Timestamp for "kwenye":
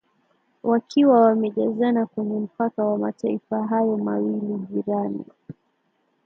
2.05-2.39